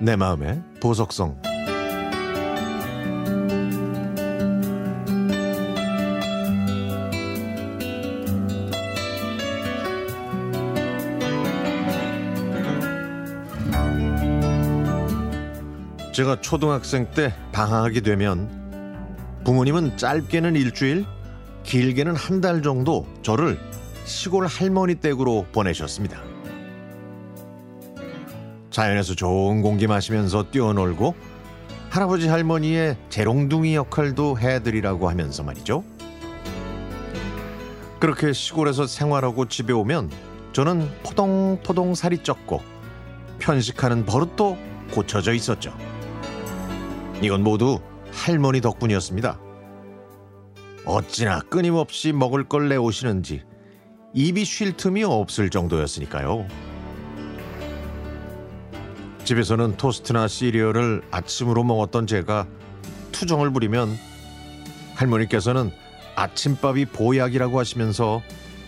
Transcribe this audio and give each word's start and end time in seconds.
내 0.00 0.16
마음의 0.16 0.62
보석성 0.80 1.40
제가 16.12 16.40
초등학생 16.40 17.10
때 17.10 17.32
방학이 17.52 18.00
되면 18.00 18.48
부모님은 19.44 19.96
짧게는 19.96 20.56
일주일, 20.56 21.06
길게는 21.62 22.16
한 22.16 22.40
달 22.40 22.62
정도 22.62 23.06
저를 23.22 23.58
시골 24.04 24.46
할머니 24.46 24.96
댁으로 24.96 25.46
보내셨습니다. 25.52 26.29
자연에서 28.70 29.14
좋은 29.14 29.62
공기 29.62 29.86
마시면서 29.86 30.50
뛰어놀고 30.50 31.14
할아버지 31.90 32.28
할머니의 32.28 32.96
재롱둥이 33.08 33.74
역할도 33.74 34.38
해드리라고 34.38 35.08
하면서 35.08 35.42
말이죠. 35.42 35.84
그렇게 37.98 38.32
시골에서 38.32 38.86
생활하고 38.86 39.48
집에 39.48 39.72
오면 39.72 40.10
저는 40.52 40.88
포동포동 41.02 41.94
살이 41.94 42.18
쪘고 42.18 42.60
편식하는 43.40 44.06
버릇도 44.06 44.56
고쳐져 44.92 45.32
있었죠. 45.34 45.76
이건 47.22 47.42
모두 47.42 47.80
할머니 48.12 48.60
덕분이었습니다. 48.60 49.38
어찌나 50.86 51.40
끊임없이 51.40 52.12
먹을 52.12 52.48
걸 52.48 52.68
내오시는지 52.68 53.42
입이 54.14 54.44
쉴 54.44 54.76
틈이 54.76 55.04
없을 55.04 55.50
정도였으니까요. 55.50 56.46
집에서는 59.30 59.76
토스트나 59.76 60.26
시리얼을 60.26 61.02
아침으로 61.12 61.62
먹었던 61.62 62.08
제가 62.08 62.48
투정을 63.12 63.52
부리면 63.52 63.96
할머니께서는 64.96 65.70
아침밥이 66.16 66.86
보약이라고 66.86 67.60
하시면서 67.60 68.22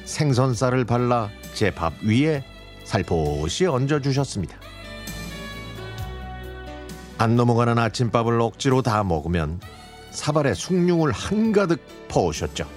생선살을 0.04 0.84
발라 0.84 1.30
제 1.52 1.72
밥 1.72 1.94
위에 2.04 2.44
살포시 2.84 3.66
얹어 3.66 3.98
주셨습니다. 3.98 4.56
안 7.18 7.34
넘어가는 7.34 7.76
아침밥을 7.76 8.40
억지로 8.40 8.82
다 8.82 9.02
먹으면 9.02 9.58
사발에 10.12 10.54
숭늉을 10.54 11.10
한가득 11.10 11.80
퍼오셨죠. 12.06 12.68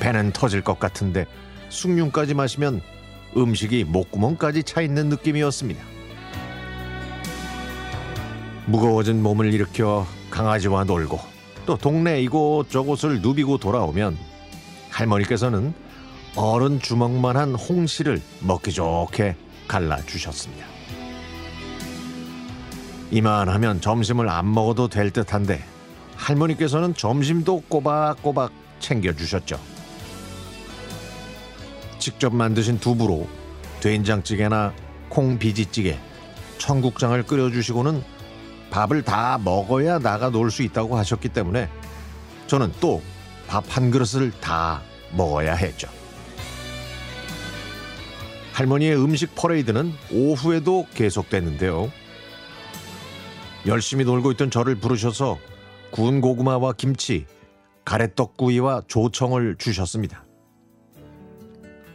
배는 0.00 0.32
터질 0.32 0.60
것 0.64 0.80
같은데 0.80 1.26
숭늉까지 1.68 2.34
마시면 2.34 2.80
음식이 3.36 3.84
목구멍까지 3.84 4.64
차 4.64 4.80
있는 4.80 5.08
느낌이었습니다. 5.08 6.01
무거워진 8.66 9.22
몸을 9.22 9.52
일으켜 9.52 10.06
강아지와 10.30 10.84
놀고 10.84 11.20
또 11.66 11.76
동네 11.76 12.20
이곳저곳을 12.22 13.20
누비고 13.20 13.58
돌아오면 13.58 14.16
할머니께서는 14.90 15.74
어른 16.36 16.80
주먹만한 16.80 17.54
홍시를 17.54 18.20
먹기 18.40 18.72
좋게 18.72 19.36
갈라주셨습니다. 19.68 20.66
이만하면 23.10 23.80
점심을 23.80 24.28
안 24.28 24.52
먹어도 24.52 24.88
될 24.88 25.10
듯한데 25.10 25.62
할머니께서는 26.16 26.94
점심도 26.94 27.62
꼬박꼬박 27.68 28.52
챙겨주셨죠. 28.80 29.60
직접 31.98 32.34
만드신 32.34 32.80
두부로 32.80 33.28
된장찌개나 33.80 34.72
콩비지찌개, 35.08 35.98
청국장을 36.58 37.22
끓여주시고는 37.24 38.02
밥을 38.72 39.02
다 39.02 39.38
먹어야 39.44 39.98
나가 40.00 40.30
놀 40.30 40.50
수 40.50 40.62
있다고 40.62 40.96
하셨기 40.96 41.28
때문에 41.28 41.68
저는 42.48 42.72
또 42.80 43.00
밥 43.48 43.64
한 43.68 43.90
그릇을 43.90 44.30
다 44.40 44.80
먹어야 45.14 45.54
했죠. 45.54 45.88
할머니의 48.54 48.96
음식 48.96 49.34
퍼레이드는 49.34 49.92
오후에도 50.10 50.86
계속됐는데요. 50.94 51.90
열심히 53.66 54.04
놀고 54.04 54.32
있던 54.32 54.50
저를 54.50 54.74
부르셔서 54.76 55.38
구운 55.90 56.20
고구마와 56.20 56.72
김치, 56.74 57.26
가래떡구이와 57.84 58.82
조청을 58.88 59.56
주셨습니다. 59.58 60.24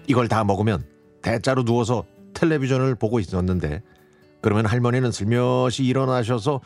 이걸 0.08 0.28
다 0.28 0.44
먹으면 0.44 0.86
대자로 1.22 1.64
누워서 1.64 2.06
텔레비전을 2.34 2.96
보고 2.96 3.20
있었는데 3.20 3.82
그러면 4.42 4.66
할머니는 4.66 5.12
슬며시 5.12 5.84
일어나셔서 5.84 6.62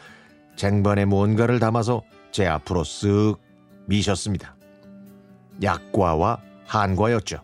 쟁반에 0.56 1.06
뭔가를 1.06 1.60
담아서 1.60 2.04
제 2.32 2.46
앞으로 2.48 2.84
쓱 2.84 3.38
미셨습니다. 3.88 4.56
약과와 5.64 6.40
한과였죠. 6.66 7.40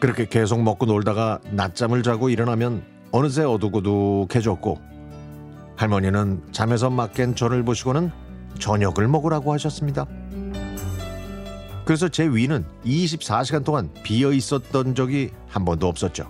그렇게 0.00 0.26
계속 0.26 0.62
먹고 0.62 0.86
놀다가 0.86 1.38
낮잠을 1.50 2.02
자고 2.02 2.28
일어나면 2.28 2.84
어느새 3.12 3.42
어둑어둑해졌고 3.44 4.78
할머니는 5.76 6.42
잠에서 6.52 6.90
막 6.90 7.12
깬 7.12 7.34
저를 7.34 7.62
보시고는 7.64 8.10
저녁을 8.58 9.08
먹으라고 9.08 9.52
하셨습니다. 9.54 10.06
그래서 11.84 12.08
제 12.08 12.26
위는 12.26 12.64
24시간 12.84 13.64
동안 13.64 13.90
비어 14.02 14.32
있었던 14.32 14.94
적이 14.94 15.30
한 15.48 15.64
번도 15.64 15.86
없었죠. 15.86 16.26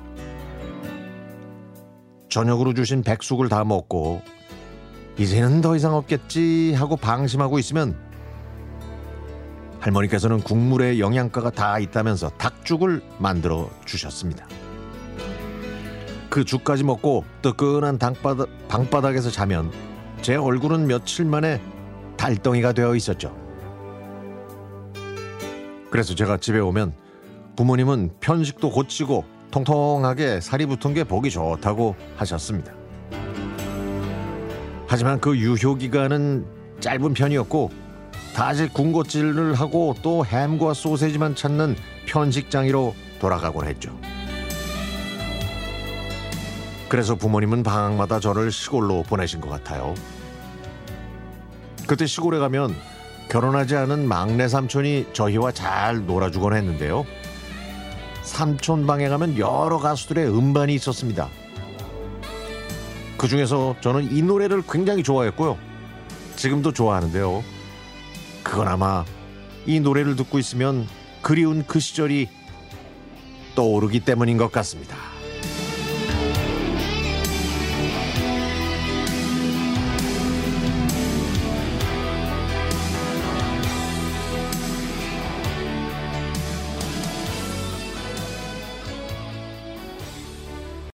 저녁으로 2.36 2.74
주신 2.74 3.02
백숙을 3.02 3.48
다 3.48 3.64
먹고 3.64 4.20
이제는 5.16 5.62
더 5.62 5.74
이상 5.74 5.94
없겠지 5.94 6.74
하고 6.74 6.94
방심하고 6.94 7.58
있으면 7.58 7.96
할머니께서는 9.80 10.40
국물에 10.40 10.98
영양가가 10.98 11.48
다 11.52 11.78
있다면서 11.78 12.28
닭죽을 12.36 13.02
만들어 13.18 13.70
주셨습니다. 13.86 14.46
그 16.28 16.44
죽까지 16.44 16.84
먹고 16.84 17.24
뜨끈한 17.40 17.96
방바닥, 17.96 18.50
방바닥에서 18.68 19.30
자면 19.30 19.72
제 20.20 20.36
얼굴은 20.36 20.88
며칠 20.88 21.24
만에 21.24 21.58
달덩이가 22.18 22.74
되어 22.74 22.94
있었죠. 22.96 23.34
그래서 25.90 26.14
제가 26.14 26.36
집에 26.36 26.58
오면 26.58 26.92
부모님은 27.56 28.16
편식도 28.20 28.72
고치고 28.72 29.35
통통하게 29.50 30.40
살이 30.40 30.66
붙은 30.66 30.94
게 30.94 31.04
보기 31.04 31.30
좋다고 31.30 31.94
하셨습니다. 32.16 32.72
하지만 34.88 35.20
그 35.20 35.36
유효 35.36 35.74
기간은 35.74 36.46
짧은 36.80 37.14
편이었고 37.14 37.70
다시 38.34 38.68
군것질을 38.68 39.54
하고 39.54 39.94
또 40.02 40.24
햄과 40.24 40.74
소세지만 40.74 41.34
찾는 41.34 41.74
편식장이로 42.06 42.94
돌아가곤 43.18 43.66
했죠. 43.66 43.98
그래서 46.88 47.14
부모님은 47.16 47.62
방학마다 47.62 48.20
저를 48.20 48.52
시골로 48.52 49.02
보내신 49.04 49.40
것 49.40 49.48
같아요. 49.48 49.94
그때 51.86 52.06
시골에 52.06 52.38
가면 52.38 52.74
결혼하지 53.28 53.74
않은 53.76 54.06
막내 54.06 54.46
삼촌이 54.46 55.08
저희와 55.12 55.52
잘 55.52 56.06
놀아주곤 56.06 56.54
했는데요. 56.54 57.04
삼촌 58.26 58.86
방에 58.86 59.08
가면 59.08 59.38
여러 59.38 59.78
가수들의 59.78 60.26
음반이 60.28 60.74
있었습니다. 60.74 61.30
그 63.16 63.28
중에서 63.28 63.76
저는 63.80 64.12
이 64.12 64.20
노래를 64.20 64.62
굉장히 64.68 65.02
좋아했고요. 65.02 65.56
지금도 66.34 66.72
좋아하는데요. 66.72 67.42
그건 68.42 68.68
아마 68.68 69.04
이 69.64 69.80
노래를 69.80 70.16
듣고 70.16 70.38
있으면 70.38 70.86
그리운 71.22 71.64
그 71.66 71.80
시절이 71.80 72.28
떠오르기 73.54 74.00
때문인 74.00 74.36
것 74.36 74.52
같습니다. 74.52 74.96